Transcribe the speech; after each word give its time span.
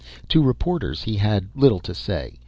To 0.29 0.41
reporters 0.41 1.03
he 1.03 1.17
had 1.17 1.49
little 1.53 1.79
to 1.81 1.93
say. 1.93 2.39